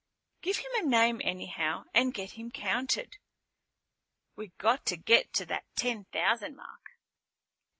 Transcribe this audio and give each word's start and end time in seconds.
"Give 0.41 0.57
him 0.57 0.71
a 0.79 0.87
name 0.87 1.21
anyhow 1.23 1.83
and 1.93 2.11
get 2.11 2.31
him 2.31 2.49
counted. 2.49 3.17
We 4.35 4.47
got 4.57 4.83
to 4.87 4.97
get 4.97 5.31
to 5.33 5.45
that 5.45 5.65
ten 5.75 6.05
thousand 6.05 6.55
mark." 6.55 6.97